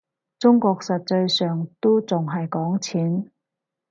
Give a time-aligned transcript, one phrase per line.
[0.39, 3.29] 中國實際上都仲係講錢